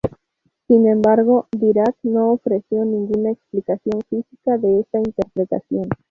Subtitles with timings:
[0.65, 5.89] Sin embargo Dirac no ofreció ninguna explicación física de esta interpretación.